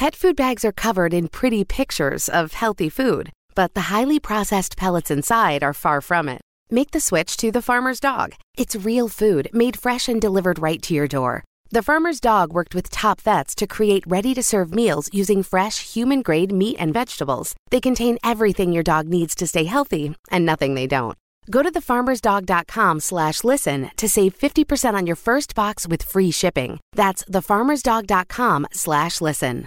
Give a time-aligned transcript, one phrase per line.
[0.00, 4.78] Pet food bags are covered in pretty pictures of healthy food, but the highly processed
[4.78, 6.40] pellets inside are far from it.
[6.70, 8.34] Make the switch to the Farmer's Dog.
[8.56, 11.44] It's real food made fresh and delivered right to your door.
[11.70, 15.92] The Farmer's Dog worked with top vets to create ready to serve meals using fresh,
[15.92, 17.54] human grade meat and vegetables.
[17.68, 21.18] They contain everything your dog needs to stay healthy and nothing they don't.
[21.50, 26.80] Go to thefarmersdog.com slash listen to save 50% on your first box with free shipping.
[26.94, 29.66] That's thefarmersdog.com slash listen.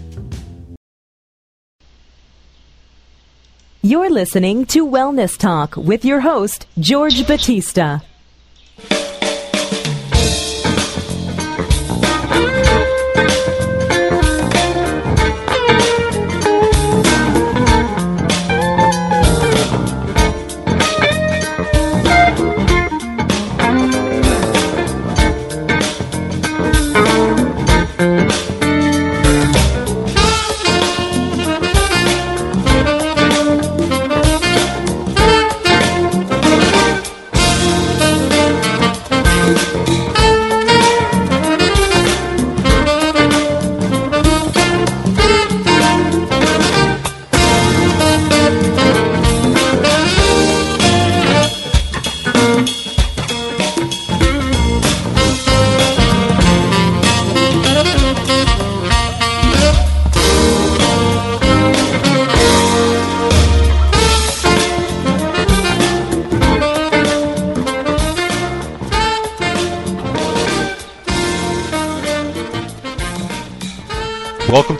[3.83, 8.01] You're listening to Wellness Talk with your host, George Batista.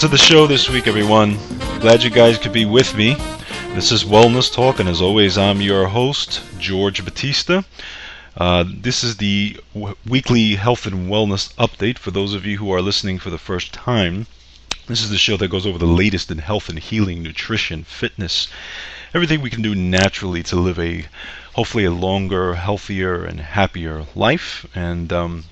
[0.01, 1.37] To the show this week, everyone.
[1.79, 3.13] Glad you guys could be with me.
[3.75, 7.61] This is Wellness Talk, and as always, I'm your host, George Batista.
[8.35, 12.71] Uh, this is the w- weekly health and wellness update for those of you who
[12.71, 14.25] are listening for the first time.
[14.87, 18.47] This is the show that goes over the latest in health and healing, nutrition, fitness,
[19.13, 21.05] everything we can do naturally to live a
[21.53, 24.65] hopefully a longer, healthier, and happier life.
[24.73, 25.43] And um,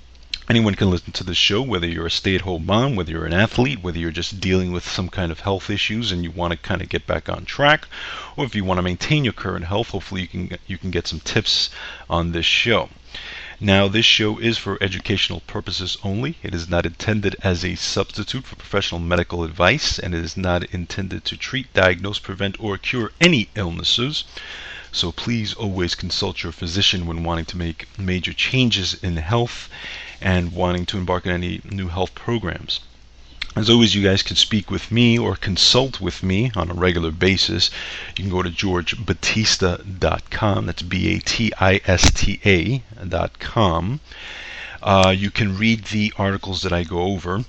[0.49, 3.27] Anyone can listen to this show, whether you're a stay at home mom, whether you're
[3.27, 6.49] an athlete, whether you're just dealing with some kind of health issues and you want
[6.49, 7.87] to kind of get back on track,
[8.35, 11.05] or if you want to maintain your current health, hopefully you can you can get
[11.05, 11.69] some tips
[12.09, 12.89] on this show.
[13.59, 16.39] Now, this show is for educational purposes only.
[16.41, 20.63] It is not intended as a substitute for professional medical advice, and it is not
[20.73, 24.23] intended to treat, diagnose, prevent, or cure any illnesses.
[24.91, 29.69] So please always consult your physician when wanting to make major changes in health
[30.21, 32.79] and wanting to embark on any new health programs.
[33.55, 37.11] As always, you guys can speak with me or consult with me on a regular
[37.11, 37.71] basis.
[38.15, 40.65] You can go to georgebatista.com.
[40.65, 43.99] That's B A T I S T A.com.
[44.81, 47.43] Uh, you can read the articles that I go over,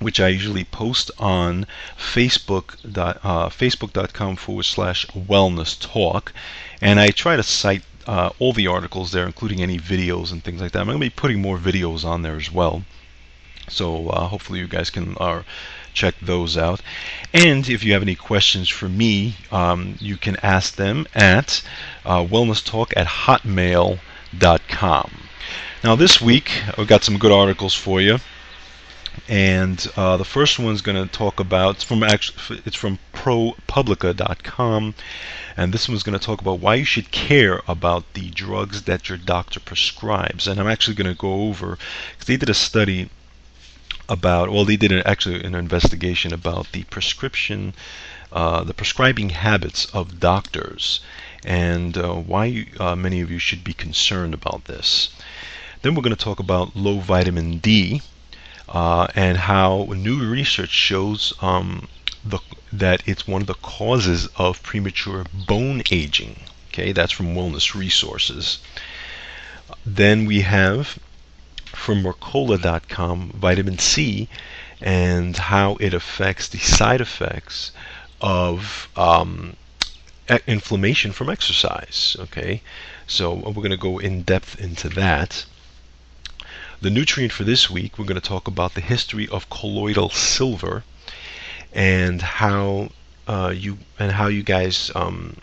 [0.00, 1.66] which I usually post on
[1.96, 2.76] Facebook.
[2.96, 6.32] Uh, Facebook.com forward slash wellness talk.
[6.80, 10.62] And I try to cite uh, all the articles there, including any videos and things
[10.62, 10.80] like that.
[10.80, 12.84] I'm going to be putting more videos on there as well.
[13.68, 15.42] So uh, hopefully you guys can uh,
[15.92, 16.80] check those out.
[17.34, 21.62] And if you have any questions for me, um, you can ask them at
[22.06, 25.10] uh, wellnesstalk at hotmail.com.
[25.84, 28.18] Now this week I've got some good articles for you
[29.28, 34.94] and uh, the first one's going to talk about it's from actually it's from ProPublica.com,
[35.56, 39.08] and this one's going to talk about why you should care about the drugs that
[39.08, 40.46] your doctor prescribes.
[40.46, 41.78] And I'm actually going to go over
[42.12, 43.10] because they did a study
[44.08, 47.74] about well they did an, actually an investigation about the prescription
[48.32, 51.00] uh, the prescribing habits of doctors
[51.44, 55.10] and uh, why uh, many of you should be concerned about this.
[55.82, 58.02] Then we're going to talk about low vitamin D
[58.68, 61.88] uh, and how new research shows um,
[62.24, 62.38] the,
[62.72, 66.40] that it's one of the causes of premature bone aging.
[66.68, 68.58] Okay, that's from Wellness Resources.
[69.84, 70.98] Then we have
[71.66, 74.28] from Mercola.com vitamin C
[74.80, 77.72] and how it affects the side effects
[78.20, 79.56] of um,
[80.46, 82.16] inflammation from exercise.
[82.18, 82.62] Okay,
[83.06, 85.44] so we're going to go in depth into that.
[86.80, 90.84] The nutrient for this week, we're going to talk about the history of colloidal silver
[91.72, 92.90] and how
[93.26, 95.38] uh, you and how you guys um,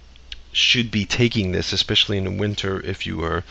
[0.54, 3.44] should be taking this, especially in the winter if you are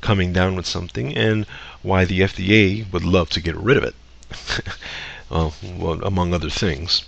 [0.00, 1.46] coming down with something, and
[1.82, 3.94] why the FDA would love to get rid of it,
[5.30, 5.54] well,
[6.02, 7.04] among other things.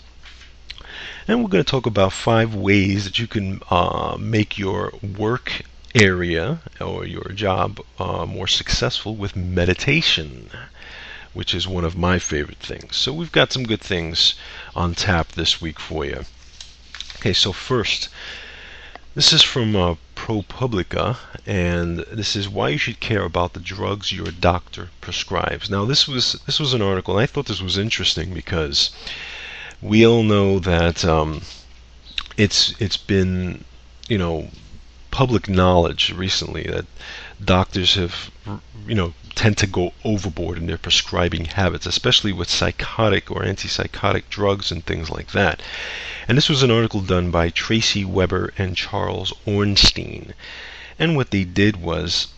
[1.26, 5.62] And we're going to talk about five ways that you can uh, make your work
[5.94, 10.50] area or your job uh, more successful with meditation,
[11.32, 12.96] which is one of my favorite things.
[12.96, 14.34] So we've got some good things
[14.75, 16.25] on tap this week for you.
[17.16, 18.08] Okay, so first,
[19.14, 21.16] this is from uh, ProPublica,
[21.46, 25.69] and this is why you should care about the drugs your doctor prescribes.
[25.69, 28.90] Now, this was this was an article, and I thought this was interesting because
[29.82, 31.42] we all know that um,
[32.37, 33.64] it's it's been
[34.08, 34.48] you know
[35.11, 36.87] public knowledge recently that
[37.45, 38.31] doctors have,
[38.87, 44.25] you know, tend to go overboard in their prescribing habits, especially with psychotic or antipsychotic
[44.29, 45.62] drugs and things like that.
[46.29, 50.35] And this was an article done by Tracy Weber and Charles Ornstein.
[50.99, 52.29] And what they did was,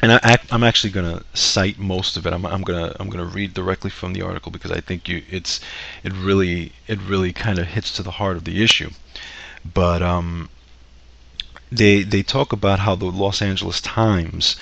[0.00, 2.32] and I, am actually going to cite most of it.
[2.32, 5.08] I'm, I'm going to I'm going to read directly from the article because I think
[5.08, 5.60] you it's
[6.02, 8.90] it really it really kind of hits to the heart of the issue.
[9.64, 10.48] But um,
[11.72, 14.56] they they talk about how the Los Angeles Times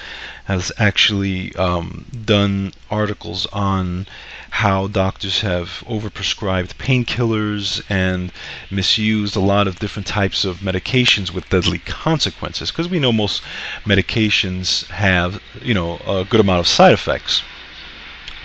[0.44, 4.06] has actually um, done articles on
[4.50, 8.32] how doctors have overprescribed painkillers and
[8.70, 12.70] misused a lot of different types of medications with deadly consequences.
[12.70, 13.42] Because we know most
[13.84, 17.42] medications have you know a good amount of side effects.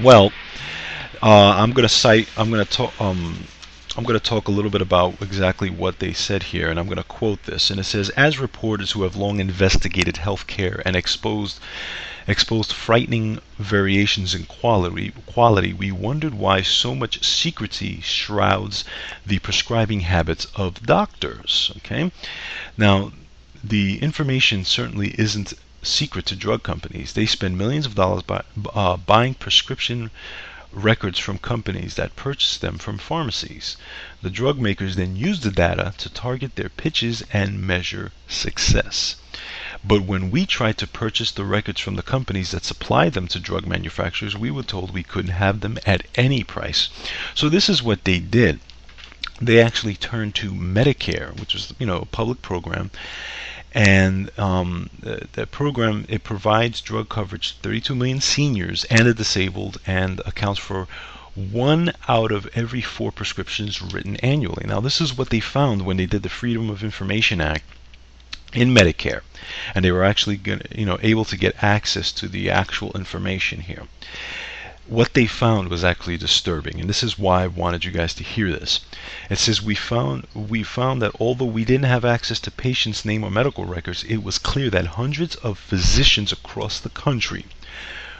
[0.01, 0.31] Well
[1.21, 3.45] uh, I'm going to cite I'm going to talk um,
[3.95, 6.87] I'm going to talk a little bit about exactly what they said here, and I'm
[6.87, 7.69] going to quote this.
[7.69, 11.59] And it says, "As reporters who have long investigated healthcare and exposed
[12.25, 18.83] exposed frightening variations in quality, quality, we wondered why so much secrecy shrouds
[19.25, 22.11] the prescribing habits of doctors." Okay,
[22.75, 23.11] now
[23.63, 25.53] the information certainly isn't
[25.83, 27.13] secret to drug companies.
[27.13, 28.41] They spend millions of dollars by,
[28.73, 30.09] uh, buying prescription
[30.73, 33.77] records from companies that purchase them from pharmacies.
[34.21, 39.15] The drug makers then use the data to target their pitches and measure success.
[39.83, 43.39] But when we tried to purchase the records from the companies that supply them to
[43.39, 46.89] drug manufacturers, we were told we couldn't have them at any price.
[47.35, 48.59] So this is what they did.
[49.41, 52.91] They actually turned to Medicare, which is you know a public program,
[53.73, 59.13] and um, the, the, program it provides drug coverage to 32 million seniors and the
[59.13, 60.87] disabled and accounts for
[61.33, 64.65] one out of every four prescriptions written annually.
[64.67, 67.63] Now, this is what they found when they did the Freedom of Information Act
[68.53, 69.21] in Medicare,
[69.73, 73.61] and they were actually gonna, you know able to get access to the actual information
[73.61, 73.87] here
[74.87, 78.23] what they found was actually disturbing, and this is why I wanted you guys to
[78.23, 78.81] hear this.
[79.29, 83.23] It says we found we found that although we didn't have access to patients' name
[83.23, 87.45] or medical records, it was clear that hundreds of physicians across the country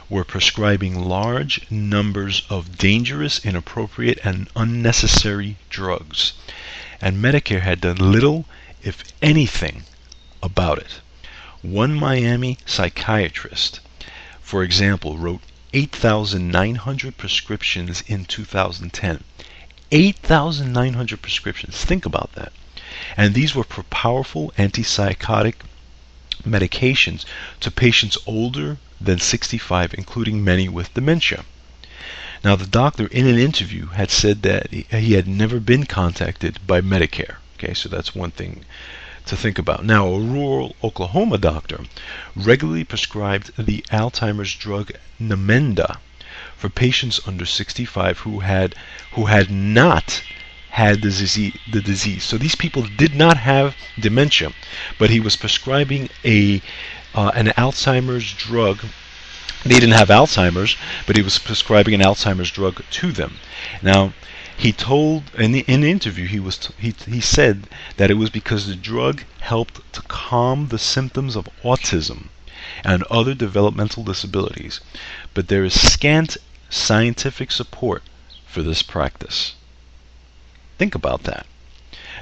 [0.10, 6.32] were prescribing large numbers of dangerous, inappropriate, and unnecessary drugs.
[7.02, 8.46] And Medicare had done little,
[8.82, 9.84] if anything,
[10.42, 11.02] about it.
[11.62, 13.82] One Miami psychiatrist,
[14.42, 15.42] for example, wrote
[15.74, 19.24] 8,900 prescriptions in 2010.
[19.92, 21.84] 8,900 prescriptions.
[21.84, 22.54] Think about that.
[23.18, 25.56] And these were for powerful antipsychotic
[26.48, 27.26] medications
[27.60, 31.44] to patients older than 65, including many with dementia.
[32.44, 36.82] Now, the doctor in an interview had said that he had never been contacted by
[36.82, 37.38] Medicare.
[37.58, 38.66] Okay, so that's one thing
[39.26, 39.86] to think about.
[39.86, 41.82] Now, a rural Oklahoma doctor
[42.36, 45.98] regularly prescribed the Alzheimer's drug Namenda
[46.58, 48.76] for patients under 65 who had
[49.14, 50.24] who had not
[50.72, 52.24] had the disease, the disease.
[52.24, 54.54] So these people did not have dementia,
[54.98, 56.62] but he was prescribing a
[57.14, 58.84] uh, an Alzheimer's drug.
[59.64, 60.76] They didn't have Alzheimer's,
[61.06, 63.40] but he was prescribing an Alzheimer's drug to them.
[63.82, 64.14] Now,
[64.56, 67.68] he told in in the interview he was t- he he said
[67.98, 72.28] that it was because the drug helped to calm the symptoms of autism
[72.84, 74.80] and other developmental disabilities,
[75.34, 76.38] but there is scant
[76.70, 78.04] scientific support
[78.46, 79.54] for this practice.
[80.78, 81.48] Think about that.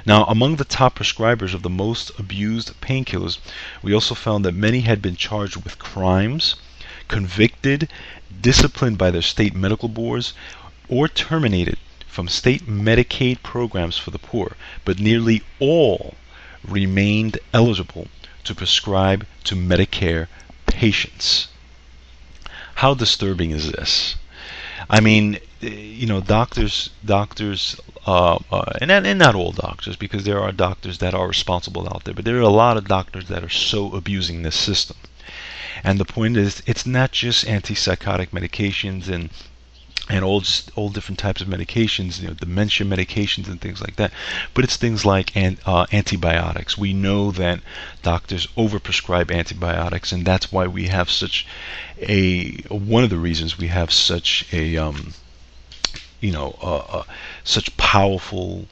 [0.06, 3.40] Now, among the top prescribers of the most abused painkillers,
[3.82, 6.54] we also found that many had been charged with crimes,
[7.08, 7.90] convicted,
[8.40, 10.32] disciplined by their state medical boards,
[10.88, 11.76] or terminated
[12.12, 14.54] from state Medicaid programs for the poor,
[14.84, 16.14] but nearly all
[16.62, 18.06] remained eligible
[18.44, 20.26] to prescribe to Medicare
[20.66, 21.48] patients.
[22.74, 24.16] How disturbing is this?
[24.90, 30.42] I mean, you know, doctors, doctors, uh, uh, and and not all doctors, because there
[30.42, 33.42] are doctors that are responsible out there, but there are a lot of doctors that
[33.42, 34.98] are so abusing this system.
[35.82, 39.30] And the point is, it's not just antipsychotic medications and
[40.08, 43.96] and all just all different types of medications, you know, dementia medications and things like
[43.96, 44.12] that.
[44.52, 46.76] But it's things like an, uh, antibiotics.
[46.76, 47.60] We know that
[48.02, 51.46] doctors overprescribe antibiotics, and that's why we have such
[52.00, 55.14] a one of the reasons we have such a um,
[56.20, 57.04] you know uh, uh,
[57.44, 58.66] such powerful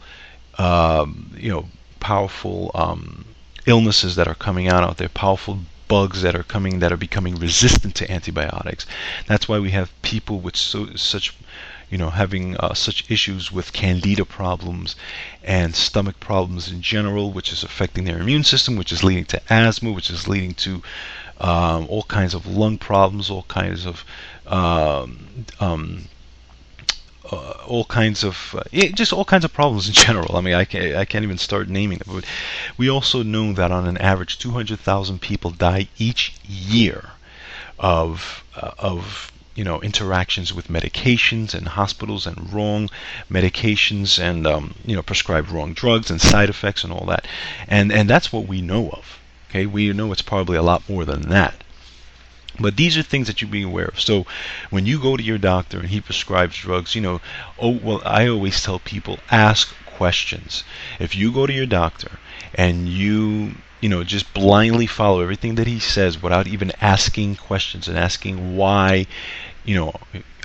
[0.59, 1.67] um, you know
[2.01, 3.25] powerful um,
[3.67, 5.61] illnesses that are coming out out there, powerful
[5.91, 8.87] bugs that are coming that are becoming resistant to antibiotics.
[9.27, 11.35] That's why we have people with so such
[11.91, 14.95] you know having uh, such issues with candida problems
[15.43, 19.43] and stomach problems in general, which is affecting their immune system, which is leading to
[19.53, 20.81] asthma, which is leading to
[21.41, 24.05] um, all kinds of lung problems, all kinds of
[24.47, 26.05] um, um,
[27.31, 30.37] uh, all kinds of uh, just all kinds of problems in general.
[30.37, 32.15] I mean, I can't, I can't even start naming them.
[32.15, 32.25] But
[32.77, 37.11] we also know that on an average, 200,000 people die each year
[37.79, 42.89] of uh, of you know interactions with medications and hospitals and wrong
[43.31, 47.27] medications and um, you know prescribed wrong drugs and side effects and all that.
[47.69, 49.19] And and that's what we know of.
[49.50, 51.65] Okay, we know it's probably a lot more than that.
[52.61, 54.00] But these are things that you be aware of.
[54.00, 54.26] So
[54.69, 57.21] when you go to your doctor and he prescribes drugs, you know,
[57.59, 60.62] oh well I always tell people ask questions.
[60.99, 62.19] If you go to your doctor
[62.55, 67.88] and you you know just blindly follow everything that he says without even asking questions
[67.88, 69.07] and asking why
[69.64, 69.95] you know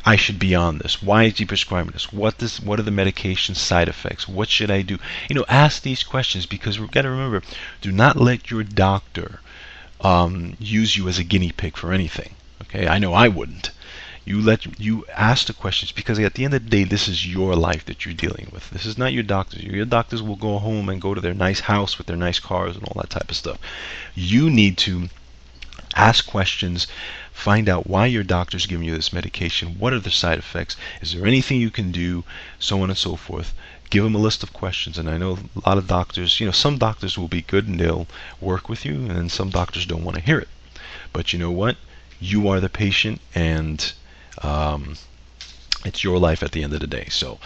[0.07, 1.01] I should be on this.
[1.01, 2.13] Why is he prescribing this?
[2.13, 4.27] What does what are the medication side effects?
[4.27, 4.99] What should I do?
[5.27, 7.41] You know, ask these questions because we've got to remember,
[7.81, 9.39] do not let your doctor
[10.01, 12.35] um, use you as a guinea pig for anything.
[12.63, 13.71] Okay, I know I wouldn't.
[14.25, 17.27] You let you ask the questions because at the end of the day, this is
[17.27, 18.71] your life that you're dealing with.
[18.71, 19.63] This is not your doctors.
[19.63, 22.75] Your doctors will go home and go to their nice house with their nice cars
[22.75, 23.59] and all that type of stuff.
[24.15, 25.09] You need to
[25.95, 26.87] ask questions,
[27.35, 31.13] find out why your doctor's giving you this medication, what are the side effects, is
[31.13, 32.23] there anything you can do,
[32.57, 33.53] so on and so forth
[33.89, 34.97] give them a list of questions.
[34.97, 37.79] And I know a lot of doctors, you know, some doctors will be good and
[37.79, 38.07] they'll
[38.41, 40.49] work with you, and some doctors don't want to hear it.
[41.13, 41.77] But you know what?
[42.19, 43.93] You are the patient, and
[44.41, 44.97] um,
[45.85, 47.07] it's your life at the end of the day.
[47.09, 47.39] So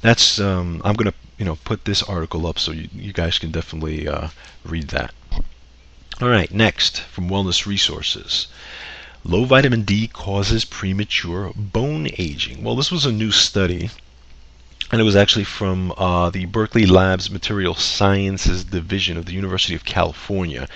[0.00, 3.50] that's um, I'm gonna you know put this article up so you, you guys can
[3.50, 4.28] definitely uh,
[4.64, 5.12] read that.
[6.20, 8.48] All right, next from Wellness Resources.
[9.24, 12.62] Low vitamin D causes premature bone aging.
[12.62, 13.90] Well, this was a new study
[14.90, 19.74] and it was actually from uh, the Berkeley Labs Material Sciences Division of the University
[19.74, 20.66] of California,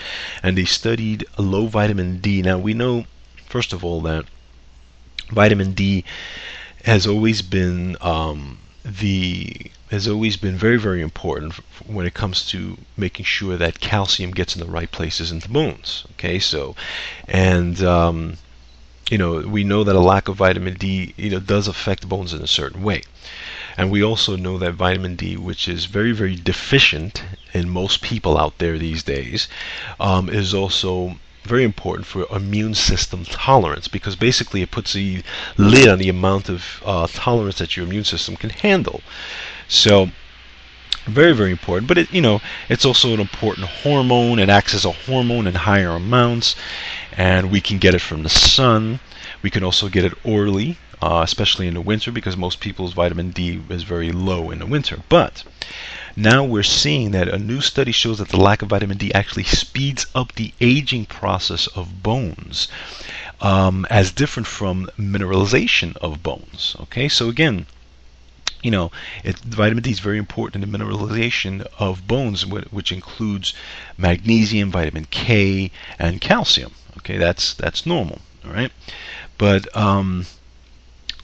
[0.43, 2.43] and they studied low vitamin D.
[2.43, 3.07] Now we know,
[3.47, 4.27] first of all, that
[5.31, 6.05] vitamin D
[6.85, 11.53] has always been um, the has always been very very important
[11.87, 15.49] when it comes to making sure that calcium gets in the right places in the
[15.49, 16.05] bones.
[16.13, 16.75] Okay, so
[17.29, 18.39] and um,
[19.11, 22.33] you know we know that a lack of vitamin D you know does affect bones
[22.33, 23.03] in a certain way.
[23.77, 27.23] And we also know that vitamin D, which is very, very deficient
[27.55, 29.49] in most people out there these days,
[29.99, 35.23] um, is also very important for immune system tolerance because basically it puts a
[35.57, 39.01] lid on the amount of uh, tolerance that your immune system can handle.
[39.69, 40.11] So
[41.05, 44.85] very very important but it you know it's also an important hormone it acts as
[44.85, 46.55] a hormone in higher amounts
[47.17, 49.01] and we can get it from the sun
[49.43, 53.31] we can also get it orally uh, especially in the winter because most people's vitamin
[53.31, 55.01] D is very low in the winter.
[55.09, 55.43] But
[56.15, 59.43] now we're seeing that a new study shows that the lack of vitamin D actually
[59.43, 62.69] speeds up the aging process of bones,
[63.41, 66.77] um, as different from mineralization of bones.
[66.83, 67.67] Okay, so again,
[68.63, 68.91] you know,
[69.25, 73.55] it, vitamin D is very important in the mineralization of bones, which includes
[73.99, 76.73] magnesium, vitamin K, and calcium.
[76.99, 78.21] Okay, that's that's normal.
[78.45, 78.73] All right,
[79.39, 80.27] but um,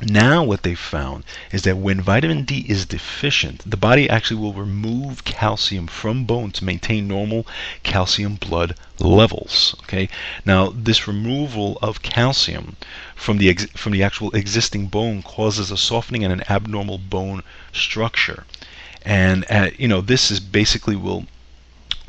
[0.07, 4.53] now, what they found is that when vitamin D is deficient, the body actually will
[4.53, 7.49] remove calcium from bone to maintain normal
[7.83, 9.75] calcium blood levels.
[9.83, 10.09] Okay.
[10.45, 12.77] Now, this removal of calcium
[13.17, 17.43] from the ex- from the actual existing bone causes a softening and an abnormal bone
[17.73, 18.45] structure,
[19.05, 21.27] and uh, you know this is basically will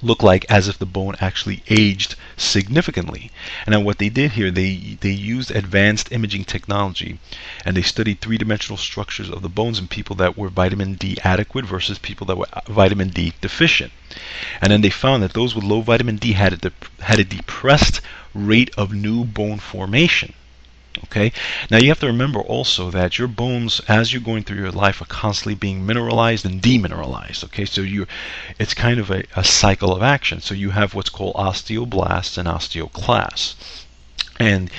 [0.01, 3.31] look like as if the bone actually aged significantly.
[3.65, 7.19] And what they did here, they they used advanced imaging technology
[7.65, 11.65] and they studied three-dimensional structures of the bones in people that were vitamin D adequate
[11.65, 13.91] versus people that were uh, vitamin D deficient.
[14.61, 16.71] And then they found that those with low vitamin D had a,
[17.03, 18.01] had a depressed
[18.33, 20.33] rate of new bone formation.
[21.05, 21.31] Okay.
[21.71, 25.01] Now you have to remember also that your bones, as you're going through your life,
[25.01, 27.43] are constantly being mineralized and demineralized.
[27.45, 27.65] Okay.
[27.65, 28.05] So you,
[28.59, 30.41] it's kind of a, a cycle of action.
[30.41, 33.55] So you have what's called osteoblasts and osteoclasts,
[34.39, 34.69] and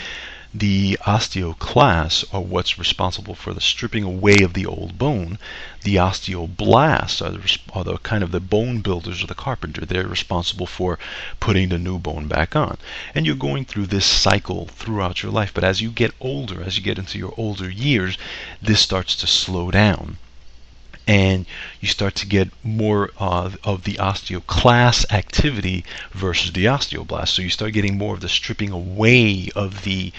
[0.53, 5.39] the osteoclasts are what's responsible for the stripping away of the old bone.
[5.83, 9.87] The osteoblasts are the, are the kind of the bone builders or the carpenter.
[9.87, 10.99] They're responsible for
[11.39, 12.79] putting the new bone back on.
[13.15, 15.55] And you're going through this cycle throughout your life.
[15.55, 18.19] But as you get older, as you get into your older years,
[18.61, 20.19] this starts to slow down
[21.11, 21.45] and
[21.81, 27.31] you start to get more uh, of the osteoclast activity versus the osteoblast.
[27.31, 30.13] So you start getting more of the stripping away of the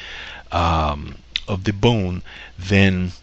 [0.52, 1.16] um,
[1.48, 2.24] of the bone
[2.60, 3.14] than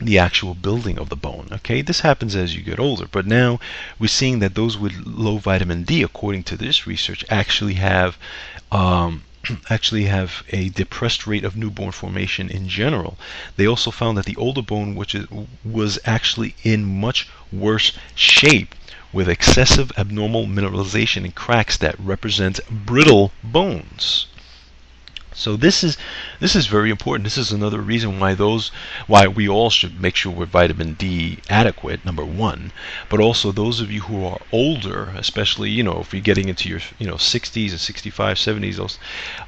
[0.00, 1.46] the actual building of the bone.
[1.52, 3.60] Okay, this happens as you get older, but now
[4.00, 8.18] we're seeing that those with low vitamin D, according to this research, actually have
[8.72, 9.22] um,
[9.70, 13.16] actually have a depressed rate of newborn formation in general.
[13.56, 15.26] They also found that the older bone, which is,
[15.64, 18.74] was actually in much worse shape
[19.12, 24.26] with excessive abnormal mineralization and cracks that represent brittle bones.
[25.38, 25.98] So this is
[26.40, 27.24] this is very important.
[27.24, 28.70] This is another reason why those
[29.06, 32.04] why we all should make sure we're vitamin D adequate.
[32.06, 32.72] Number one,
[33.10, 36.70] but also those of you who are older, especially you know if you're getting into
[36.70, 38.98] your you know 60s and 65, 70s, those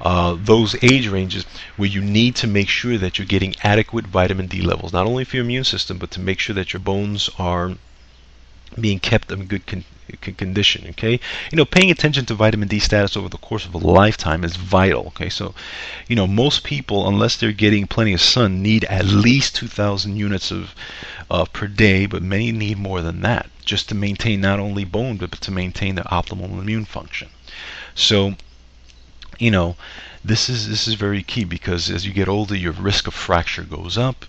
[0.03, 4.47] uh, those age ranges where you need to make sure that you're getting adequate vitamin
[4.47, 7.31] D levels, not only for your immune system, but to make sure that your bones
[7.39, 7.79] are
[8.81, 9.85] being kept in good con-
[10.37, 10.87] condition.
[10.91, 11.21] Okay,
[11.51, 14.57] you know, paying attention to vitamin D status over the course of a lifetime is
[14.57, 15.07] vital.
[15.09, 15.55] Okay, so
[16.07, 20.51] you know, most people, unless they're getting plenty of sun, need at least 2,000 units
[20.51, 20.75] of
[21.31, 25.19] uh, per day, but many need more than that just to maintain not only bone
[25.19, 27.29] but to maintain their optimal immune function.
[27.95, 28.35] So,
[29.39, 29.77] you know,
[30.25, 33.63] this is this is very key because as you get older, your risk of fracture
[33.63, 34.25] goes up,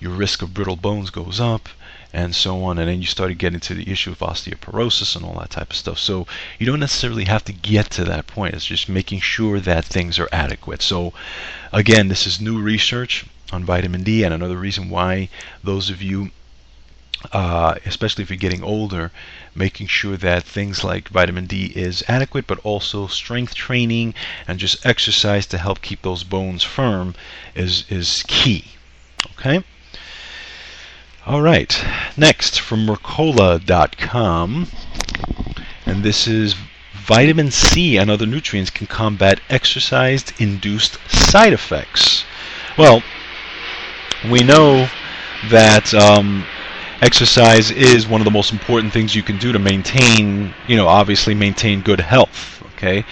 [0.00, 1.68] your risk of brittle bones goes up
[2.12, 2.78] and so on.
[2.78, 5.76] And then you started getting to the issue of osteoporosis and all that type of
[5.76, 5.98] stuff.
[5.98, 6.26] So
[6.58, 8.54] you don't necessarily have to get to that point.
[8.54, 10.82] It's just making sure that things are adequate.
[10.82, 11.12] So
[11.72, 15.28] again, this is new research on vitamin D, and another reason why
[15.64, 16.30] those of you
[17.32, 19.10] uh, especially if you're getting older,
[19.54, 24.14] making sure that things like vitamin D is adequate, but also strength training
[24.48, 27.14] and just exercise to help keep those bones firm
[27.54, 28.64] is is key.
[29.38, 29.62] Okay.
[31.30, 31.80] All right,
[32.16, 34.66] next from Mercola.com,
[35.86, 36.56] and this is
[36.92, 42.24] vitamin C and other nutrients can combat exercise induced side effects.
[42.76, 43.04] Well,
[44.28, 44.90] we know
[45.50, 46.44] that um,
[47.00, 50.88] exercise is one of the most important things you can do to maintain, you know,
[50.88, 53.04] obviously maintain good health okay?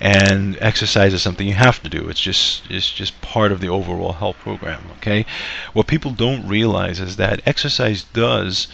[0.00, 2.08] And exercise is something you have to do.
[2.08, 5.24] It's just it's just part of the overall health program okay?
[5.72, 8.66] What people don't realize is that exercise does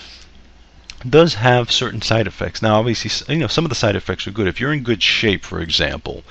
[1.08, 2.62] does have certain side effects.
[2.62, 4.46] Now obviously you know some of the side effects are good.
[4.46, 6.24] If you're in good shape for example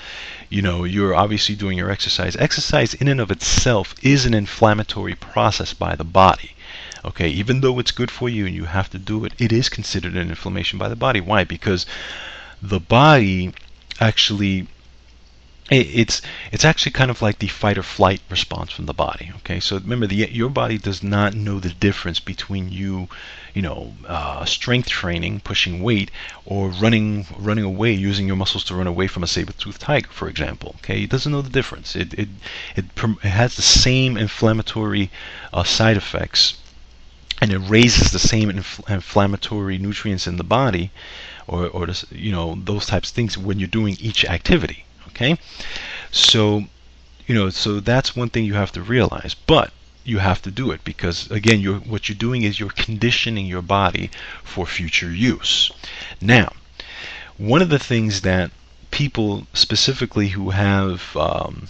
[0.49, 5.13] you know you're obviously doing your exercise exercise in and of itself is an inflammatory
[5.13, 6.56] process by the body
[7.06, 7.30] okay?
[7.30, 10.15] Even though it's good for you and you have to do it it is considered
[10.15, 11.21] an inflammation by the body.
[11.21, 11.43] Why?
[11.43, 11.86] Because
[12.62, 13.53] the body
[13.99, 14.67] actually
[15.69, 16.21] it's
[16.53, 19.31] it's actually kind of like the fight or flight response from the body.
[19.38, 23.10] Okay, so remember, the your body does not know the difference between you,
[23.53, 26.10] you know, uh, strength training, pushing weight,
[26.45, 30.29] or running running away, using your muscles to run away from a saber-toothed tiger, for
[30.29, 30.75] example.
[30.77, 31.97] Okay, it doesn't know the difference.
[31.97, 32.29] It it
[32.77, 35.12] it, it has the same inflammatory
[35.51, 36.55] uh, side effects,
[37.41, 40.91] and it raises the same infl- inflammatory nutrients in the body
[41.47, 45.38] or, or you know those types of things when you're doing each activity okay?
[46.12, 46.65] So
[47.25, 49.71] you know so that's one thing you have to realize but
[50.03, 53.62] you have to do it because again you're what you're doing is you're conditioning your
[53.62, 54.10] body
[54.43, 55.71] for future use.
[56.21, 56.53] Now
[57.38, 58.51] one of the things that
[58.91, 61.67] people specifically who have um,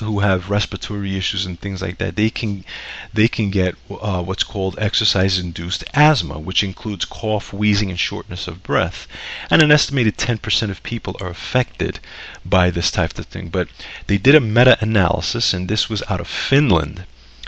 [0.00, 2.64] who have respiratory issues and things like that, they can
[3.12, 8.62] they can get uh, what's called exercise-induced asthma, which includes cough, wheezing, and shortness of
[8.62, 9.06] breath.
[9.50, 12.00] And an estimated 10% of people are affected
[12.44, 13.48] by this type of thing.
[13.48, 13.68] But
[14.06, 17.04] they did a meta-analysis, and this was out of Finland,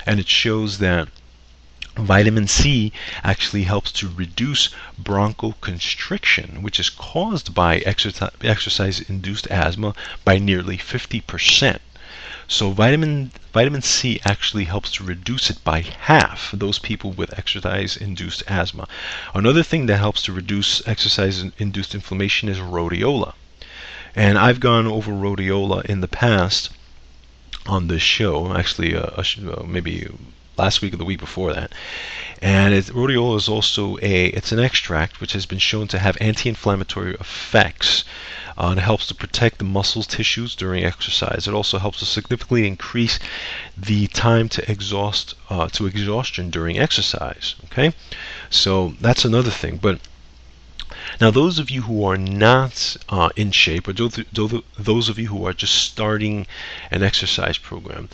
[0.07, 1.09] and it shows that
[1.96, 4.70] Vitamin C actually helps to reduce
[5.03, 11.81] bronchoconstriction, which is caused by exercise induced asthma, by nearly 50%.
[12.53, 17.97] So vitamin vitamin C actually helps to reduce it by half those people with exercise
[17.97, 18.89] induced asthma.
[19.33, 23.35] Another thing that helps to reduce exercise induced inflammation is rhodiola.
[24.17, 26.71] And I've gone over rhodiola in the past
[27.67, 30.09] on this show, actually, uh, uh, maybe
[30.61, 31.73] last week or the week before that.
[32.42, 36.16] And it, rhodiola is also a it's an extract which has been shown to have
[36.20, 38.05] anti-inflammatory effects.
[38.59, 41.49] Uh, and it helps to protect the muscle tissues during exercise.
[41.49, 43.18] It also helps to significantly increase
[43.77, 47.55] the time to exhaust uh, to exhaustion during exercise.
[47.66, 47.94] Okay,
[48.51, 49.79] so that's another thing.
[49.79, 49.99] But
[51.20, 55.46] now, those of you who are not uh, in shape, or those of you who
[55.46, 56.46] are just starting
[56.90, 58.09] an exercise program,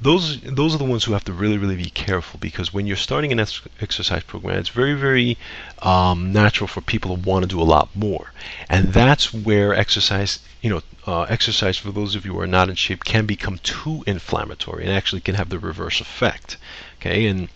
[0.00, 2.96] those those are the ones who have to really really be careful because when you're
[2.96, 5.36] starting an ex- exercise program it's very very
[5.82, 8.32] um, natural for people to want to do a lot more.
[8.68, 12.68] And that's where exercise you know uh, exercise for those of you who are not
[12.68, 16.56] in shape can become too inflammatory and actually can have the reverse effect
[17.00, 17.26] okay?
[17.26, 17.48] And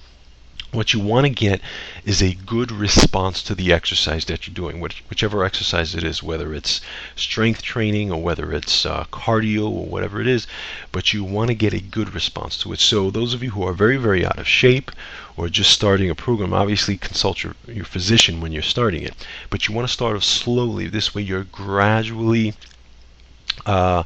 [0.73, 1.61] what you want to get
[2.03, 6.23] is a good response to the exercise that you're doing, which, whichever exercise it is,
[6.23, 6.81] whether it's
[7.15, 10.47] strength training or whether it's uh, cardio or whatever it is,
[10.91, 12.81] but you want to get a good response to it.
[12.81, 14.91] So, those of you who are very, very out of shape
[15.37, 19.15] or just starting a program, obviously consult your, your physician when you're starting it,
[19.51, 20.89] but you want to start off slowly.
[20.89, 22.55] This way, you're gradually.
[23.67, 24.03] Uh,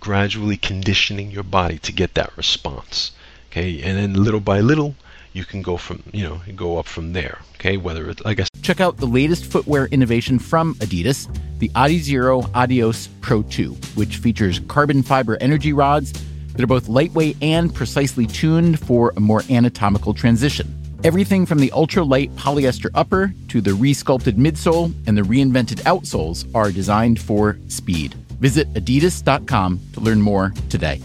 [0.00, 3.10] gradually conditioning your body to get that response
[3.50, 4.94] okay and then little by little
[5.36, 7.38] you can go from you know go up from there.
[7.56, 12.50] Okay, whether it's I guess check out the latest footwear innovation from Adidas, the Adizero
[12.54, 16.12] Adios Pro 2, which features carbon fiber energy rods
[16.52, 20.72] that are both lightweight and precisely tuned for a more anatomical transition.
[21.04, 26.72] Everything from the ultra-light polyester upper to the resculpted midsole and the reinvented outsoles are
[26.72, 28.14] designed for speed.
[28.40, 31.00] Visit adidas.com to learn more today.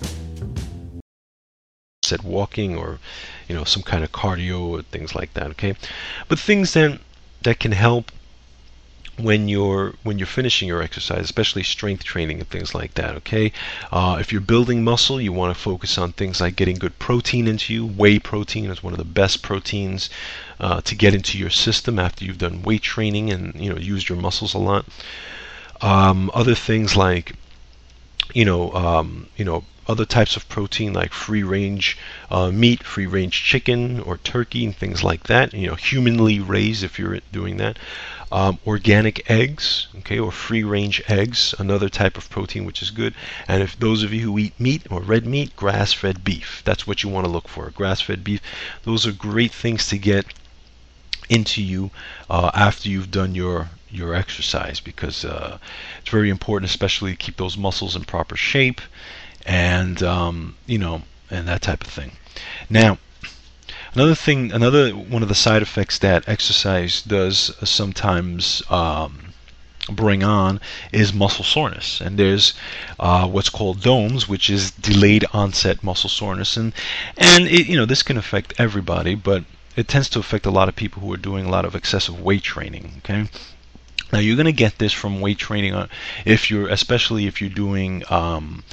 [2.11, 2.99] Said walking or
[3.51, 5.47] you know, some kind of cardio or things like that.
[5.51, 5.75] Okay,
[6.29, 6.99] but things then
[7.41, 8.11] that can help
[9.17, 13.13] when you're when you're finishing your exercise, especially strength training and things like that.
[13.17, 13.51] Okay,
[13.91, 17.45] uh, if you're building muscle, you want to focus on things like getting good protein
[17.45, 17.85] into you.
[17.85, 20.09] Whey protein is one of the best proteins
[20.61, 24.07] uh, to get into your system after you've done weight training and you know used
[24.07, 24.85] your muscles a lot.
[25.81, 27.33] Um, other things like
[28.33, 31.97] you know um, you know other types of protein like free range
[32.29, 35.53] uh, meat, free range chicken or turkey and things like that.
[35.53, 37.77] You know, humanly raised if you're doing that.
[38.31, 43.13] Um, organic eggs, okay, or free range eggs, another type of protein which is good.
[43.49, 46.61] And if those of you who eat meat or red meat, grass fed beef.
[46.63, 47.69] That's what you want to look for.
[47.71, 48.41] Grass fed beef.
[48.83, 50.25] Those are great things to get
[51.29, 51.91] into you
[52.29, 55.57] uh, after you've done your your exercise because uh,
[55.99, 58.79] it's very important, especially to keep those muscles in proper shape
[59.45, 62.13] and um, you know, and that type of thing.
[62.69, 62.97] Now,
[63.93, 69.33] another thing, another one of the side effects that exercise does sometimes um,
[69.89, 70.59] bring on
[70.91, 72.53] is muscle soreness, and there's
[72.99, 76.73] uh, what's called DOMS, which is delayed onset muscle soreness, and
[77.17, 79.43] and it, you know this can affect everybody, but
[79.75, 82.19] it tends to affect a lot of people who are doing a lot of excessive
[82.19, 82.95] weight training.
[82.99, 83.29] Okay.
[84.11, 85.87] Now you're going to get this from weight training, uh,
[86.25, 88.63] if you're, especially if you're doing um,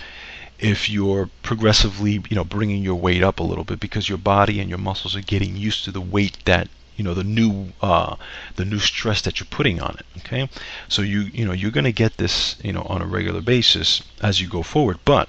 [0.58, 4.60] if you're progressively, you know, bringing your weight up a little bit because your body
[4.60, 8.16] and your muscles are getting used to the weight that you know the new uh,
[8.56, 10.48] the new stress that you're putting on it okay?
[10.88, 14.02] So you you know you're going to get this you know on a regular basis
[14.20, 15.28] as you go forward but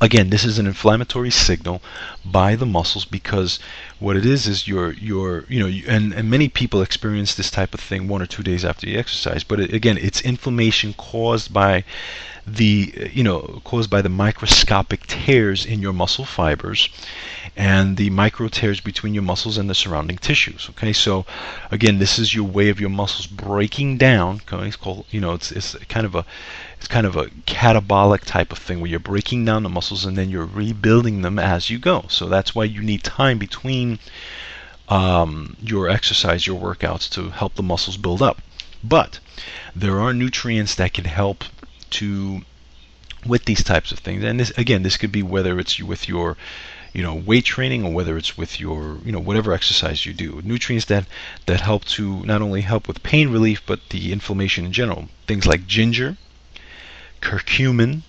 [0.00, 1.80] again this is an inflammatory signal
[2.24, 3.58] by the muscles because
[3.98, 7.50] what it is is you're you're you know you, and and many people experience this
[7.50, 10.92] type of thing one or two days after you exercise but it, again it's inflammation
[10.94, 11.84] caused by
[12.46, 16.88] the you know caused by the microscopic tears in your muscle fibers
[17.56, 20.92] and the micro tears between your muscles and the surrounding tissues okay?
[20.92, 21.24] So
[21.70, 24.66] again this is your way of your muscles breaking down okay?
[24.66, 26.26] It's called you know it's it's kind of a
[26.84, 30.18] it's kind of a catabolic type of thing where you're breaking down the muscles and
[30.18, 32.04] then you're rebuilding them as you go.
[32.10, 33.98] So that's why you need time between
[34.90, 38.42] um, your exercise your workouts to help the muscles build up.
[38.82, 39.18] But
[39.74, 41.44] there are nutrients that can help
[41.92, 42.42] to
[43.24, 44.22] with these types of things.
[44.22, 46.36] And this again, this could be whether it's with your
[46.92, 50.42] you know weight training or whether it's with your you know whatever exercise you do.
[50.44, 51.06] Nutrients that
[51.46, 55.08] that help to not only help with pain relief but the inflammation in general.
[55.26, 56.18] Things like ginger
[57.24, 58.02] curcumin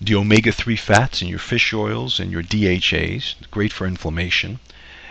[0.00, 4.58] the omega-3 fats in your fish oils and your DHAs great for inflammation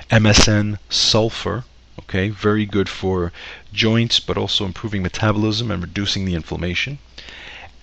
[0.09, 1.63] MSM sulfur
[1.99, 3.31] okay very good for
[3.71, 6.99] joints but also improving metabolism and reducing the inflammation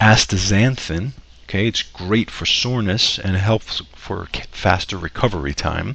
[0.03, 1.13] astaxanthin.
[1.45, 5.95] Okay, it's great for soreness and helps for faster recovery time.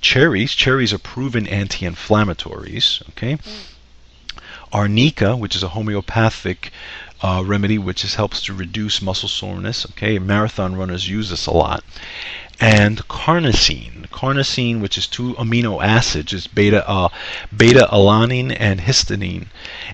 [0.00, 3.02] Cherries, cherries are proven anti-inflammatories.
[3.10, 3.36] Okay.
[3.36, 3.64] Mm.
[4.72, 6.72] Arnica, which is a homeopathic
[7.22, 9.86] uh, remedy, which is, helps to reduce muscle soreness.
[9.90, 11.84] Okay, marathon runners use this a lot.
[12.60, 17.08] And carnosine, carnosine, which is two amino acids, is beta uh,
[17.56, 19.46] beta alanine and histidine,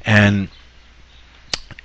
[0.05, 0.49] and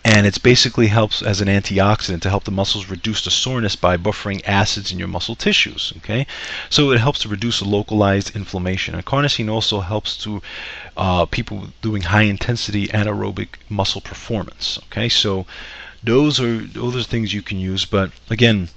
[0.06, 3.96] and it basically helps as an antioxidant to help the muscles reduce the soreness by
[3.96, 5.94] buffering acids in your muscle tissues.
[5.98, 6.28] Okay,
[6.70, 8.96] so it helps to reduce localized inflammation.
[8.96, 10.42] And carnosine also helps to
[10.98, 14.78] uh, people doing high intensity anaerobic muscle performance.
[14.88, 15.46] Okay, so
[16.04, 18.70] those are those are things you can use, but again.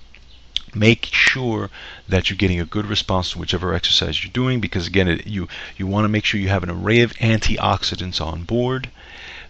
[0.75, 1.71] Make sure
[2.07, 5.49] that you're getting a good response to whichever exercise you're doing, because again, it, you
[5.79, 8.91] you want to make sure you have an array of antioxidants on board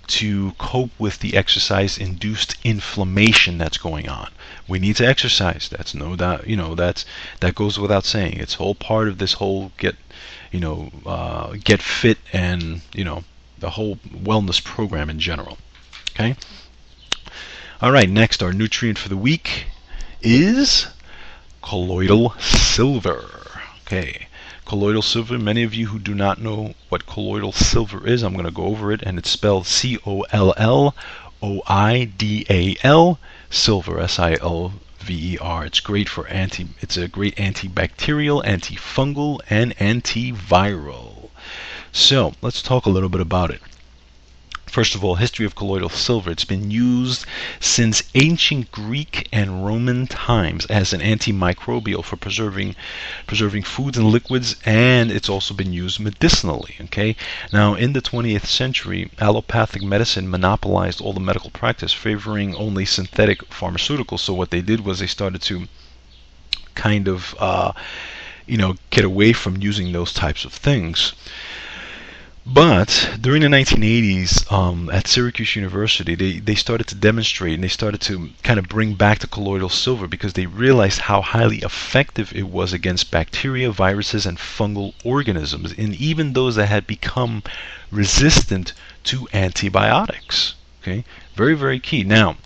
[0.07, 4.31] to cope with the exercise induced inflammation that's going on.
[4.69, 5.69] We need to exercise.
[5.69, 7.05] That's no doubt, you know, that's
[7.41, 8.39] that goes without saying.
[8.39, 9.97] It's whole part of this whole get,
[10.51, 13.25] you know, uh, get fit and, you know,
[13.59, 15.59] the whole wellness program in general.
[16.11, 16.37] Okay?
[17.81, 19.67] All right, next our nutrient for the week
[20.23, 20.87] is
[21.63, 23.29] colloidal silver.
[23.87, 24.27] Okay
[24.67, 25.39] colloidal silver.
[25.39, 28.65] Many of you who do not know what colloidal silver is, I'm going to go
[28.65, 30.95] over it, and it's spelled C O L L
[31.43, 35.65] O I D A L silver S I L V E R.
[35.65, 36.67] It's great for anti.
[36.81, 41.31] It's a great antibacterial, antifungal, and antiviral.
[41.93, 43.63] So let's talk a little bit about it.
[44.77, 46.31] First of all, history of colloidal silver.
[46.31, 47.25] It's been used
[47.61, 52.77] since ancient Greek and Roman times as an antimicrobial for preserving
[53.27, 56.77] preserving foods and liquids, and it's also been used medicinally.
[56.79, 57.17] Okay.
[57.55, 63.49] Now, in the 20th century, allopathic medicine monopolized all the medical practice, favoring only synthetic
[63.49, 64.21] pharmaceuticals.
[64.21, 65.69] So what they did was they started to
[66.75, 67.73] kind of uh,
[68.45, 71.15] you know get away from using those types of things.
[72.49, 77.69] But during the 1980s um, at Syracuse University, they, they started to demonstrate and they
[77.69, 82.33] started to kind of bring back the colloidal silver because they realized how highly effective
[82.33, 87.43] it was against bacteria, viruses, and fungal organisms, and even those that had become
[87.91, 90.55] resistant to antibiotics.
[90.83, 91.05] Okay,
[91.35, 92.05] very very key.
[92.05, 92.37] Now,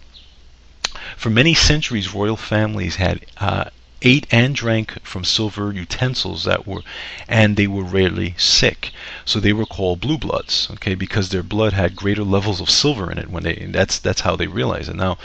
[1.14, 3.68] for many centuries, royal families had uh,
[4.02, 6.82] ate and drank from silver utensils that were
[7.28, 8.92] and they were rarely sick
[9.24, 13.10] so they were called blue bloods okay because their blood had greater levels of silver
[13.10, 15.18] in it when they that's that's how they realized it now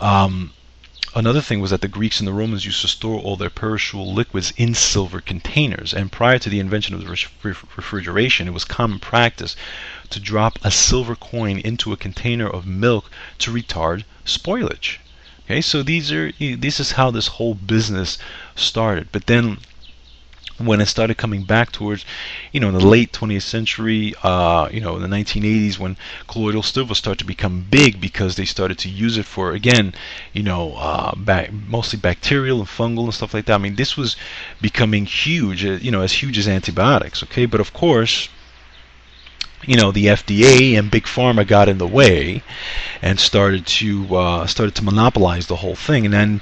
[0.00, 0.52] um,
[1.14, 4.12] Another thing was that the Greeks and the Romans used to store all their perishable
[4.12, 5.94] liquids in silver containers.
[5.94, 7.08] And prior to the invention of the
[7.42, 9.56] refrigeration, it was common practice
[10.10, 14.98] to drop a silver coin into a container of milk to retard spoilage.
[15.48, 18.18] Okay, so these are this is how this whole business
[18.54, 19.08] started.
[19.12, 19.56] But then
[20.58, 22.04] when it started coming back towards,
[22.52, 26.62] you know, in the late 20th century, uh, you know, in the 1980s, when colloidal
[26.62, 29.94] silver started to become big because they started to use it for, again,
[30.34, 33.54] you know, uh, back, mostly bacterial and fungal and stuff like that.
[33.54, 34.16] I mean, this was
[34.60, 37.22] becoming huge, uh, you know, as huge as antibiotics.
[37.22, 38.28] Okay, but of course,
[39.66, 42.42] you know the FDA and big pharma got in the way
[43.02, 46.04] and started to uh, started to monopolize the whole thing.
[46.04, 46.40] And then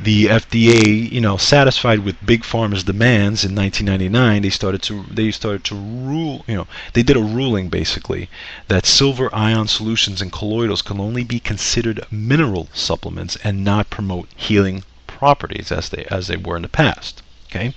[0.00, 5.30] the FDA you know satisfied with big pharma's demands in 1999 they started to they
[5.30, 8.28] started to rule you know they did a ruling basically
[8.66, 14.28] that silver ion solutions and colloidals can only be considered mineral supplements and not promote
[14.34, 17.72] healing properties as they as they were in the past Okay,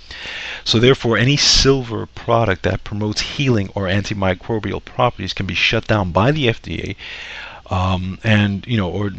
[0.65, 6.11] so therefore, any silver product that promotes healing or antimicrobial properties can be shut down
[6.11, 6.97] by the FDA,
[7.69, 9.11] um, and you know, or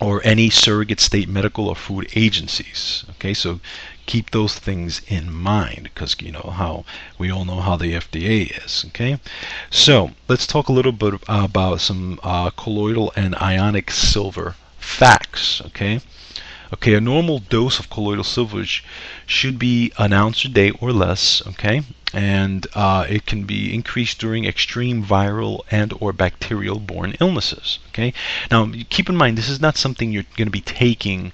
[0.00, 3.04] or any surrogate state medical or food agencies.
[3.10, 3.60] Okay, so
[4.04, 6.84] keep those things in mind because you know how
[7.16, 8.84] we all know how the FDA is.
[8.88, 9.20] Okay,
[9.70, 15.62] so let's talk a little bit about some uh, colloidal and ionic silver facts.
[15.66, 16.00] Okay.
[16.72, 18.64] Okay, a normal dose of colloidal silver
[19.26, 21.46] should be an ounce a day or less.
[21.46, 21.82] Okay,
[22.14, 27.78] and uh, it can be increased during extreme viral and or bacterial borne illnesses.
[27.88, 28.14] Okay,
[28.50, 31.32] now keep in mind this is not something you're going to be taking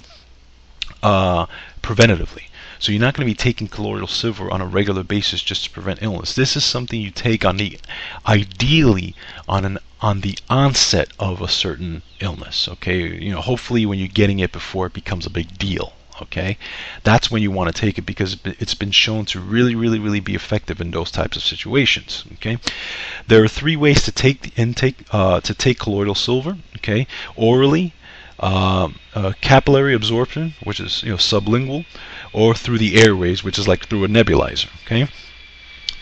[1.03, 1.47] uh,
[1.83, 2.48] preventatively.
[2.79, 5.71] So you're not going to be taking colloidal silver on a regular basis just to
[5.71, 6.35] prevent illness.
[6.35, 7.79] This is something you take on the
[8.27, 9.15] ideally
[9.49, 12.69] on an on the onset of a certain illness.
[12.69, 15.93] Okay, you know, hopefully when you're getting it before it becomes a big deal.
[16.21, 16.59] Okay,
[17.05, 20.19] that's when you want to take it because it's been shown to really, really, really
[20.19, 22.25] be effective in those types of situations.
[22.35, 22.59] Okay,
[23.29, 26.59] there are three ways to take the intake uh, to take colloidal silver.
[26.77, 27.95] Okay, orally,
[28.41, 31.85] uh, uh, capillary absorption, which is you know sublingual,
[32.33, 34.69] or through the airways, which is like through a nebulizer.
[34.85, 35.09] Okay.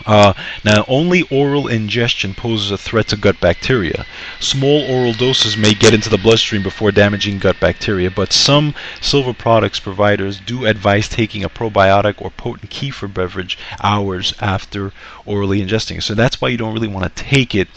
[0.05, 4.05] Uh, now, only oral ingestion poses a threat to gut bacteria.
[4.39, 9.33] Small oral doses may get into the bloodstream before damaging gut bacteria, but some silver
[9.33, 14.93] products providers do advise taking a probiotic or potent kefir beverage hours after
[15.25, 16.03] orally ingesting.
[16.03, 17.69] So that's why you don't really want to take it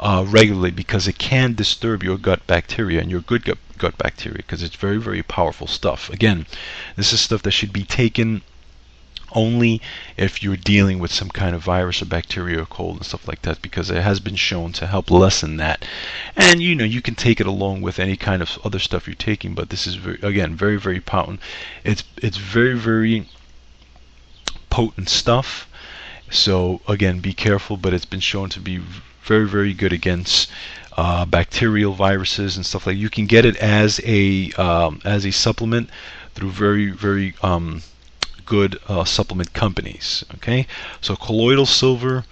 [0.00, 4.38] uh, regularly because it can disturb your gut bacteria and your good gut, gut bacteria
[4.38, 6.08] because it's very, very powerful stuff.
[6.08, 6.46] Again,
[6.96, 8.40] this is stuff that should be taken
[9.32, 9.80] only
[10.16, 13.42] if you're dealing with some kind of virus or bacteria or cold and stuff like
[13.42, 15.84] that because it has been shown to help lessen that.
[16.34, 19.14] And you know you can take it along with any kind of other stuff you're
[19.14, 21.40] taking but this is very, again very very potent.
[21.84, 23.28] It's it's very very
[24.70, 25.68] potent stuff.
[26.30, 28.80] So again be careful but it's been shown to be
[29.22, 30.50] very very good against
[30.96, 33.00] uh, bacterial viruses and stuff like that.
[33.00, 35.88] you can get it as a um, as a supplement
[36.34, 37.82] through very very um,
[38.44, 40.24] good uh, supplement companies.
[40.34, 40.66] Okay,
[41.00, 42.24] so colloidal silver,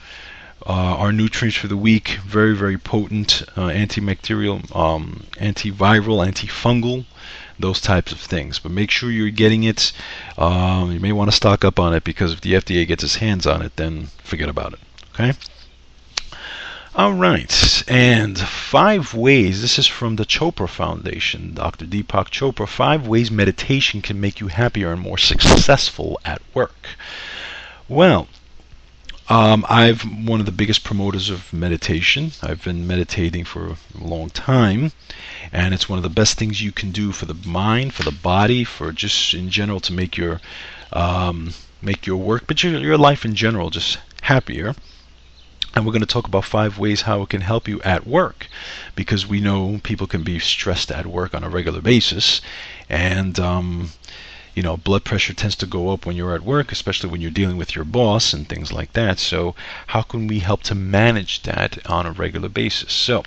[0.67, 7.07] uh, our nutrients for the week, very very potent uh, antibacterial, um, antiviral, antifungal,
[7.59, 8.59] those types of things.
[8.59, 9.93] But make sure you're getting it.
[10.37, 13.17] Um, you may want to stock up on it because if the FDA gets its
[13.17, 14.81] hands on it, then forget about it.
[15.15, 15.33] Okay.
[16.99, 19.63] All right, and five ways.
[19.63, 21.87] This is from the Chopra Foundation, Dr.
[21.87, 22.67] Deepak Chopra.
[22.67, 26.89] Five ways meditation can make you happier and more successful at work.
[27.89, 28.27] Well,
[29.29, 32.33] um, I'm one of the biggest promoters of meditation.
[32.43, 34.91] I've been meditating for a long time,
[35.53, 38.11] and it's one of the best things you can do for the mind, for the
[38.11, 40.41] body, for just in general to make your
[40.93, 44.75] um, make your work, but your, your life in general just happier
[45.79, 48.49] and we're going to talk about five ways how it can help you at work
[48.97, 52.41] because we know people can be stressed at work on a regular basis.
[52.89, 53.93] And um,
[54.57, 57.31] you know blood pressure tends to go up when you're at work especially when you're
[57.31, 59.21] dealing with your boss and things like that.
[59.21, 59.55] So
[59.87, 62.93] how can we help to manage that on a regular basis?
[62.93, 63.23] So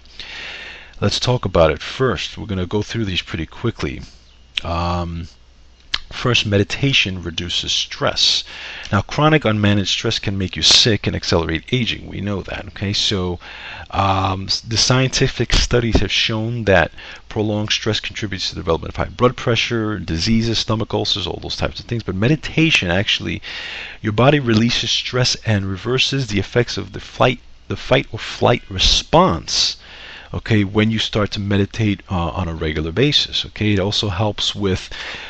[0.99, 2.37] let's talk about it first.
[2.37, 4.01] We're going to go through these pretty quickly.
[4.61, 5.29] Um,
[6.12, 8.43] First, meditation reduces stress.
[8.91, 12.08] Now, chronic unmanaged stress can make you sick and accelerate aging.
[12.08, 12.67] We know that.
[12.67, 13.39] Okay, so
[13.91, 16.91] um, the scientific studies have shown that
[17.30, 21.56] prolonged stress contributes to the development of high blood pressure, diseases, stomach ulcers, all those
[21.56, 22.04] types of things.
[22.04, 23.41] But meditation actually,
[24.02, 28.63] your body releases stress and reverses the effects of the flight, the fight or flight
[28.69, 29.78] response
[30.33, 34.55] okay when you start to meditate uh, on a regular basis okay it also helps
[34.55, 34.89] with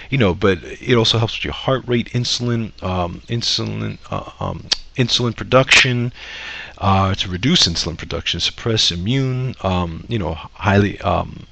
[0.09, 4.65] you know but it also helps with your heart rate insulin um, insulin uh, um,
[4.95, 6.11] insulin production
[6.77, 11.45] uh, to reduce insulin production suppress immune um, you know highly um,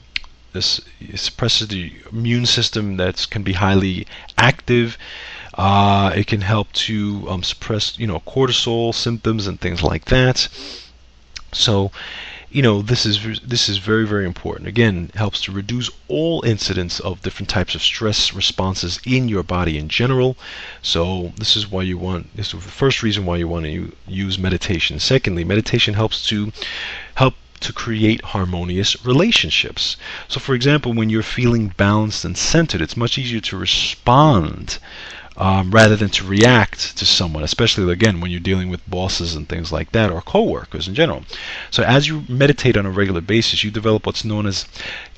[0.51, 0.81] this
[1.15, 4.07] suppresses the immune system that can be highly
[4.37, 4.97] active.
[5.53, 10.47] Uh, it can help to um, suppress you know cortisol symptoms and things like that.
[11.51, 11.91] So
[12.51, 14.67] you know this is this is very very important.
[14.67, 19.77] Again helps to reduce all incidents of different types of stress responses in your body
[19.77, 20.35] in general.
[20.81, 23.91] So this is why you want this is the first reason why you want to
[24.07, 24.99] use meditation.
[24.99, 26.51] Secondly meditation helps to
[27.15, 29.95] help to create harmonious relationships.
[30.27, 34.79] So for example when you're feeling balanced and centered it's much easier to respond
[35.39, 39.47] um, rather than to react to someone, especially again when you're dealing with bosses and
[39.47, 41.23] things like that or coworkers in general.
[41.71, 44.65] So as you meditate on a regular basis, you develop what's known as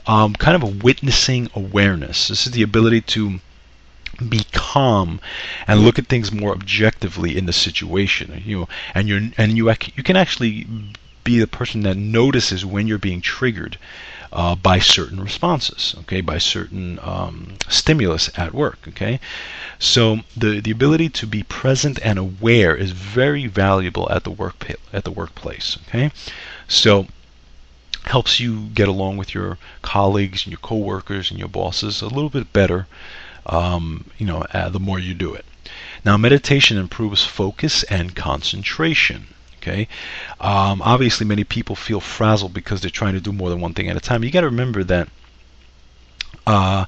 [0.06, 2.28] um, kind of a witnessing awareness.
[2.28, 3.40] This is the ability to
[4.30, 5.20] be calm
[5.68, 8.44] and look at things more objectively in the situation.
[8.46, 10.68] You know, and you and you you can actually
[11.24, 13.78] be the person that notices when you're being triggered
[14.34, 19.20] uh, by certain responses, okay, by certain um, stimulus at work, okay.
[19.80, 24.66] So the the ability to be present and aware is very valuable at the work
[24.94, 26.12] at the workplace, okay.
[26.68, 27.08] So
[28.06, 32.30] helps you get along with your colleagues and your coworkers and your bosses a little
[32.30, 32.88] bit better,
[33.46, 35.46] um, you know, uh, the more you do it.
[36.04, 39.28] Now, meditation improves focus and concentration.
[39.62, 39.88] Okay,
[40.40, 43.90] um, obviously many people feel frazzled because they're trying to do more than one thing
[43.90, 44.24] at a time.
[44.24, 45.08] You got to remember that
[46.48, 46.86] uh,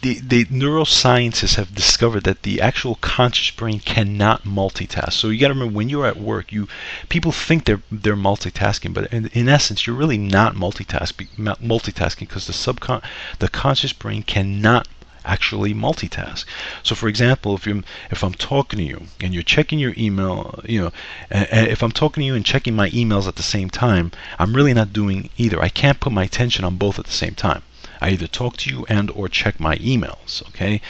[0.00, 5.12] the, the neuroscientists have discovered that the actual conscious brain cannot multitask.
[5.12, 6.68] So you got to remember when you're at work, you
[7.08, 11.28] people think they're they're multitasking, but in, in essence, you're really not multitasking.
[11.36, 13.02] Multitasking because the subcon
[13.38, 14.88] the conscious brain cannot
[15.24, 16.44] actually multitask.
[16.82, 20.60] So, for example, if you if I'm talking to you and you're checking your email,
[20.64, 20.92] you know,
[21.30, 24.74] if I'm talking to you and checking my emails at the same time, I'm really
[24.74, 25.60] not doing either.
[25.60, 27.62] I can't put my attention on both at the same time.
[28.00, 30.46] I either talk to you and or check my emails.
[30.48, 30.80] Okay,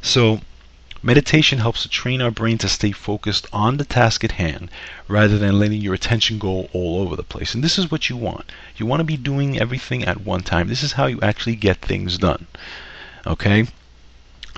[0.00, 0.40] so
[1.06, 4.70] Meditation helps to train our brain to stay focused on the task at hand
[5.06, 7.54] rather than letting your attention go all over the place.
[7.54, 8.50] And this is what you want.
[8.78, 10.68] You want to be doing everything at one time.
[10.68, 12.46] This is how you actually get things done.
[13.26, 13.66] Okay?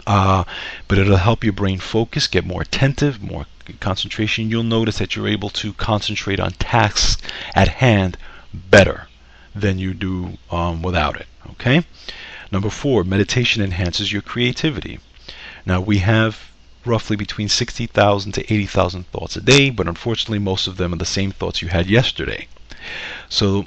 [0.07, 0.45] Uh,
[0.89, 3.47] but it'll help your brain focus, get more attentive, more
[3.81, 4.51] concentration.
[4.51, 7.17] You'll notice that you're able to concentrate on tasks
[7.55, 8.17] at hand
[8.53, 9.09] better
[9.55, 11.27] than you do um, without it.
[11.53, 11.85] Okay?
[12.53, 15.01] Number four, meditation enhances your creativity.
[15.65, 16.51] Now, we have
[16.85, 21.05] roughly between 60,000 to 80,000 thoughts a day, but unfortunately, most of them are the
[21.05, 22.47] same thoughts you had yesterday.
[23.29, 23.67] So,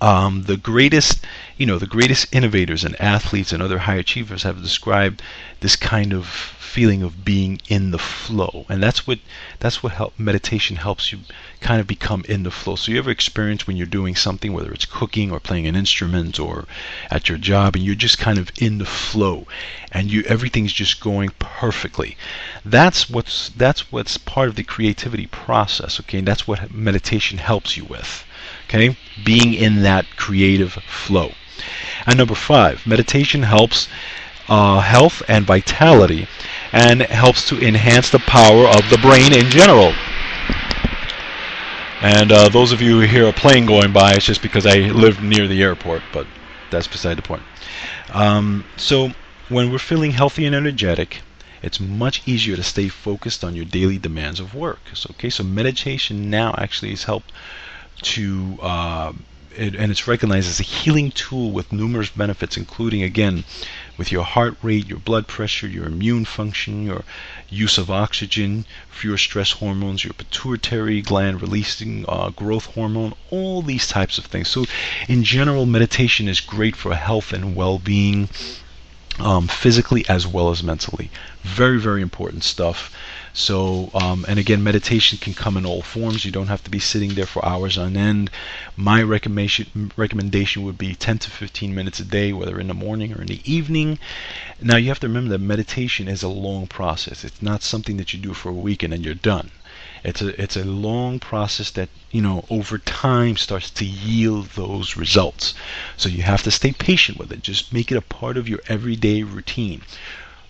[0.00, 1.24] um, the greatest,
[1.56, 5.22] you know, the greatest innovators and athletes and other high achievers have described
[5.60, 9.20] this kind of feeling of being in the flow, and that's what
[9.60, 11.20] that's what help meditation helps you
[11.60, 12.74] kind of become in the flow.
[12.74, 16.40] So you ever experience when you're doing something, whether it's cooking or playing an instrument
[16.40, 16.66] or
[17.12, 19.46] at your job, and you're just kind of in the flow,
[19.92, 22.16] and you everything's just going perfectly.
[22.64, 26.00] That's what's that's what's part of the creativity process.
[26.00, 28.24] Okay, and that's what meditation helps you with.
[28.68, 31.34] Okay, being in that creative flow.
[32.06, 33.88] And number five, meditation helps
[34.48, 36.26] uh, health and vitality
[36.72, 39.92] and helps to enhance the power of the brain in general.
[42.00, 44.90] And uh, those of you who hear a plane going by, it's just because I
[44.90, 46.26] live near the airport, but
[46.70, 47.42] that's beside the point.
[48.12, 49.12] Um, so,
[49.48, 51.22] when we're feeling healthy and energetic,
[51.62, 54.80] it's much easier to stay focused on your daily demands of work.
[54.92, 57.32] So, okay, so meditation now actually has helped
[58.02, 59.12] to uh,
[59.56, 63.44] it, and it's recognized as a healing tool with numerous benefits, including again
[63.96, 67.04] with your heart rate, your blood pressure, your immune function, your
[67.48, 73.86] use of oxygen, fewer stress hormones, your pituitary gland releasing uh, growth hormone, all these
[73.86, 74.48] types of things.
[74.48, 74.64] So,
[75.08, 78.28] in general, meditation is great for health and well-being,
[79.18, 81.10] um, physically as well as mentally.
[81.42, 82.92] Very, very important stuff.
[83.32, 86.24] So, um, and again, meditation can come in all forms.
[86.24, 88.30] You don't have to be sitting there for hours on end.
[88.76, 93.12] My recommendation recommendation would be 10 to 15 minutes a day, whether in the morning
[93.12, 93.98] or in the evening.
[94.60, 97.24] Now, you have to remember that meditation is a long process.
[97.24, 99.50] It's not something that you do for a week and then you're done.
[100.04, 104.96] It's a it's a long process that you know over time starts to yield those
[104.96, 105.54] results.
[105.96, 107.42] So you have to stay patient with it.
[107.42, 109.80] Just make it a part of your everyday routine.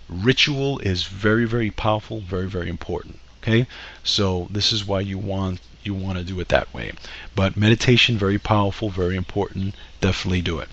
[0.09, 3.67] Ritual is very very powerful very very important okay?
[4.03, 6.91] So this is why you want you want to do it that way.
[7.35, 9.75] But meditation very powerful very important.
[10.01, 10.69] Definitely do it.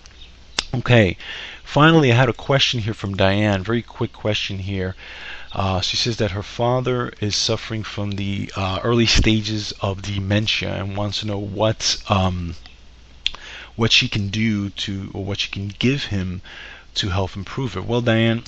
[0.75, 1.17] Okay
[1.73, 3.63] finally i had a question here from diane.
[3.63, 4.95] Very quick question here
[5.55, 10.75] uh, she says that her father is suffering from the uh, early stages of dementia
[10.75, 12.55] and wants to know what um,
[13.77, 16.43] what she can do to or what she can give him
[16.95, 18.43] to help improve it well diane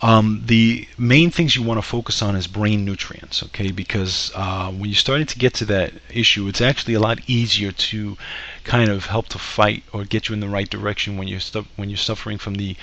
[0.00, 3.72] um, the main things you want to focus on is brain nutrients, okay?
[3.72, 7.72] Because uh, when you're starting to get to that issue, it's actually a lot easier
[7.72, 8.16] to
[8.62, 11.66] kind of help to fight or get you in the right direction when you're stu-
[11.74, 12.76] when you're suffering from the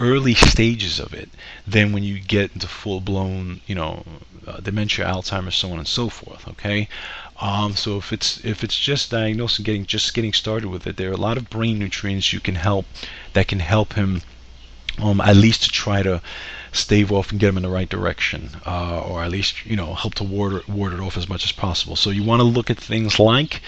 [0.00, 1.28] early stages of it
[1.66, 4.04] than when you get into full-blown, you know,
[4.46, 6.48] uh, dementia, Alzheimer's, so on and so forth.
[6.48, 6.88] Okay,
[7.40, 10.96] um, so if it's if it's just diagnosed and getting just getting started with it,
[10.96, 12.86] there are a lot of brain nutrients you can help
[13.34, 14.22] that can help him
[14.98, 16.20] um, at least to try to
[16.72, 19.94] stave off and get them in the right direction, uh, or at least you know
[19.94, 21.96] help to ward it, ward it off as much as possible.
[21.96, 23.60] So you want to look at things like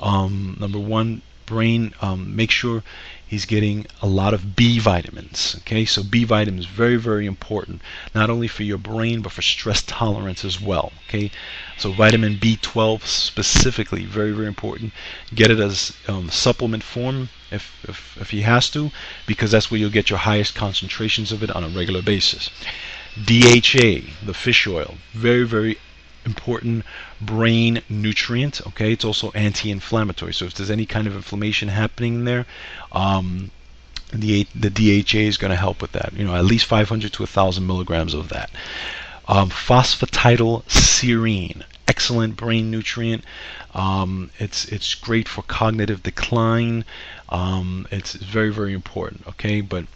[0.00, 1.94] um, number one, brain.
[2.02, 2.82] Um, make sure
[3.26, 5.56] he's getting a lot of B vitamins.
[5.60, 7.82] Okay, so B vitamins very very important,
[8.14, 10.92] not only for your brain but for stress tolerance as well.
[11.08, 11.30] Okay,
[11.76, 14.92] so vitamin B12 specifically very very important.
[15.34, 18.90] Get it as um, supplement form if, if, if he has to,
[19.26, 22.50] because that's where you'll get your highest concentrations of it on a regular basis.
[23.16, 25.78] DHA, the fish oil, very, very
[26.26, 26.84] important
[27.20, 28.60] brain nutrient.
[28.66, 30.34] Okay, it's also anti-inflammatory.
[30.34, 32.44] So if there's any kind of inflammation happening there,
[32.92, 33.52] um,
[34.12, 36.12] the the DHA is going to help with that.
[36.12, 38.50] You know, at least 500 to 1,000 milligrams of that.
[39.28, 43.24] Um, phosphatidylserine, excellent brain nutrient.
[43.74, 46.84] Um, it's it's great for cognitive decline.
[47.28, 49.26] Um, it's very very important.
[49.26, 49.86] Okay, but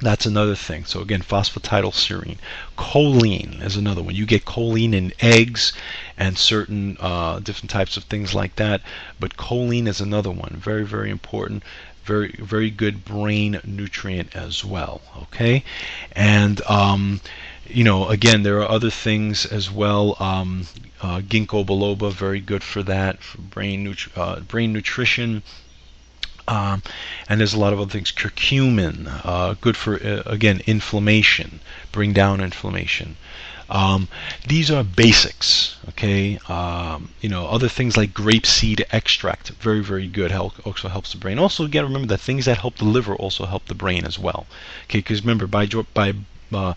[0.00, 0.84] that's another thing.
[0.84, 2.38] So again, phosphatidylserine.
[2.76, 4.14] Choline is another one.
[4.14, 5.72] You get choline in eggs
[6.16, 8.82] and certain uh, different types of things like that.
[9.20, 10.56] But choline is another one.
[10.56, 11.62] Very very important.
[12.04, 15.00] Very very good brain nutrient as well.
[15.22, 15.64] Okay,
[16.12, 17.20] and um,
[17.68, 20.16] you know, again, there are other things as well.
[20.20, 20.66] Um,
[21.00, 25.42] uh, ginkgo biloba, very good for that, for brain, nutri- uh, brain nutrition.
[26.46, 26.82] Um,
[27.28, 28.12] and there's a lot of other things.
[28.12, 31.60] Curcumin, uh, good for uh, again inflammation,
[31.92, 33.16] bring down inflammation.
[33.70, 34.08] Um,
[34.46, 36.38] these are basics, okay?
[36.48, 40.32] Um, you know, other things like grape seed extract, very, very good.
[40.32, 41.38] Also helps the brain.
[41.38, 44.46] Also, again, remember that things that help the liver also help the brain as well.
[44.84, 46.12] Okay, because remember, by by
[46.52, 46.74] uh,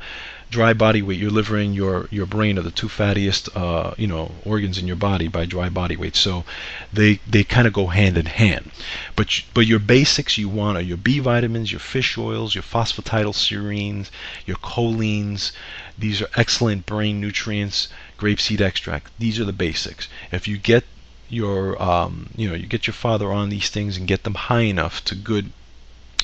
[0.49, 4.07] dry body weight, your liver and your your brain are the two fattiest uh, you
[4.07, 6.15] know organs in your body by dry body weight.
[6.15, 6.45] So
[6.91, 8.71] they they kind of go hand in hand.
[9.15, 14.09] But but your basics you want are your B vitamins, your fish oils, your phosphatidylserines,
[14.45, 15.51] your cholines.
[15.97, 17.89] These are excellent brain nutrients.
[18.17, 19.11] Grapeseed extract.
[19.19, 20.07] These are the basics.
[20.31, 20.85] If you get
[21.29, 24.61] your um, you know you get your father on these things and get them high
[24.61, 25.51] enough to good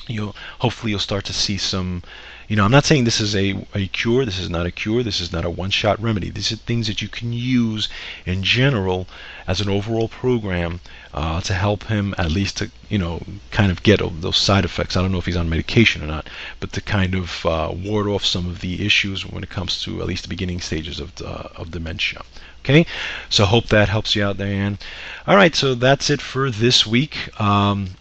[0.06, 2.02] you'll hopefully you'll start to see some
[2.48, 5.02] you know i'm not saying this is a, a cure this is not a cure
[5.02, 6.30] this is not a one shot remedy.
[6.30, 7.88] These are things that you can use
[8.26, 9.06] in general
[9.46, 10.80] as an overall program
[11.12, 14.96] uh, to help him at least to you know kind of get those side effects.
[14.96, 16.28] I don't know if he's on medication or not
[16.60, 20.00] but to kind of uh, ward off some of the issues when it comes to
[20.00, 22.22] at least the beginning stages of, uh, of dementia.
[22.64, 22.86] Okay?
[23.28, 24.78] So hope that helps you out diane.
[25.26, 27.28] All right so that's it for this week.
[27.40, 27.96] Um,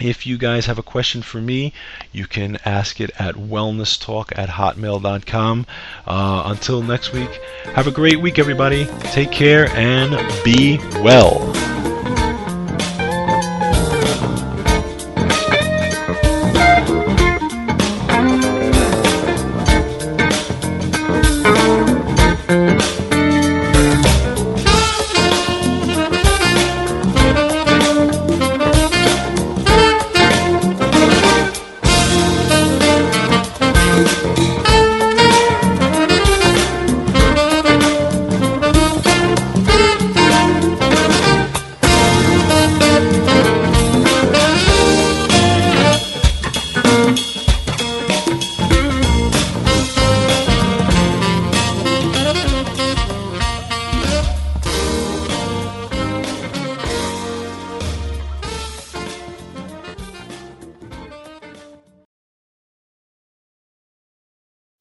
[0.00, 1.72] if you guys have a question for me,
[2.12, 5.66] you can ask it at wellnesstalk at hotmail.com.
[6.06, 7.40] Uh, until next week,
[7.74, 8.86] have a great week, everybody.
[9.12, 10.10] Take care and
[10.44, 11.97] be well.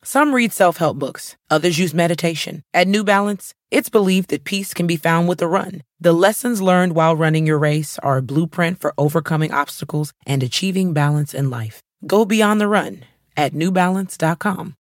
[0.10, 2.64] Some read self help books, others use meditation.
[2.74, 5.84] At New Balance, it's believed that peace can be found with a run.
[6.00, 10.94] The lessons learned while running your race are a blueprint for overcoming obstacles and achieving
[10.94, 11.82] balance in life.
[12.06, 13.04] Go beyond the run
[13.36, 14.76] at newbalance.com.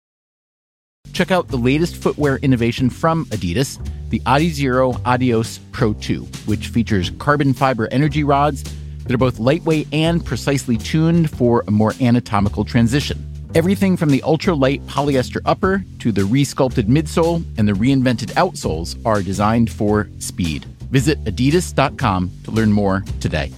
[1.15, 3.79] Check out the latest footwear innovation from Adidas,
[4.11, 8.63] the Adizero Adios Pro 2, which features carbon fiber energy rods
[9.05, 13.34] that are both lightweight and precisely tuned for a more anatomical transition.
[13.55, 19.23] Everything from the ultra-light polyester upper to the resculpted midsole and the reinvented outsoles are
[19.23, 20.65] designed for speed.
[20.91, 23.53] Visit adidas.com to learn more today.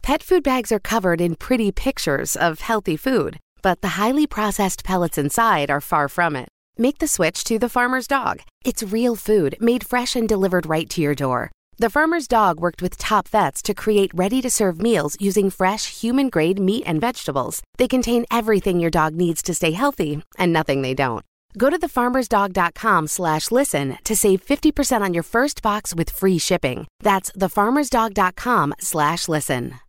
[0.00, 4.84] Pet food bags are covered in pretty pictures of healthy food, but the highly processed
[4.84, 6.48] pellets inside are far from it.
[6.78, 8.42] Make the switch to the Farmer's Dog.
[8.64, 11.50] It's real food made fresh and delivered right to your door.
[11.82, 15.86] The Farmer's Dog worked with top vets to create ready to serve meals using fresh,
[16.00, 17.60] human grade meat and vegetables.
[17.76, 21.24] They contain everything your dog needs to stay healthy and nothing they don't.
[21.58, 26.86] Go to thefarmersdog.com slash listen to save 50% on your first box with free shipping.
[27.00, 29.82] That's thefarmersdog.com slash listen.